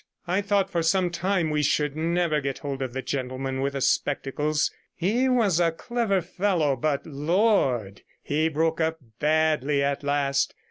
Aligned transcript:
I 0.25 0.41
thought 0.41 0.71
for 0.71 0.81
some 0.81 1.11
time 1.11 1.51
we 1.51 1.61
should 1.61 1.95
never 1.95 2.41
get 2.41 2.57
hold 2.57 2.81
of 2.81 2.93
the 2.93 3.03
gentleman 3.03 3.61
with 3.61 3.73
the 3.73 3.81
spectacles. 3.81 4.71
He 4.95 5.29
was 5.29 5.59
a 5.59 5.71
clever 5.71 6.21
fellow, 6.23 6.75
but, 6.75 7.05
Lord! 7.05 8.01
he 8.23 8.49
broke 8.49 8.81
up 8.81 8.97
badly 9.19 9.83
at 9.83 10.01
last. 10.01 10.55